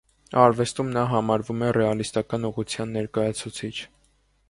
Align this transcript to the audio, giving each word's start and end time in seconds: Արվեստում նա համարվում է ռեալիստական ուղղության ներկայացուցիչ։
Արվեստում 0.43 0.89
նա 0.95 1.03
համարվում 1.11 1.61
է 1.69 1.71
ռեալիստական 1.79 2.51
ուղղության 2.53 2.99
ներկայացուցիչ։ 3.01 3.75